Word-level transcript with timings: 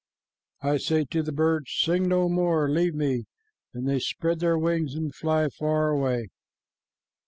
"I 0.63 0.77
say 0.77 1.05
to 1.11 1.21
the 1.21 1.31
birds, 1.31 1.71
'Sing 1.75 2.07
no 2.07 2.27
more. 2.27 2.67
Leave 2.67 2.95
me,' 2.95 3.25
and 3.71 3.87
they 3.87 3.99
spread 3.99 4.39
their 4.39 4.57
wings 4.57 4.95
and 4.95 5.13
fly 5.13 5.47
far 5.49 5.89
away." 5.89 6.29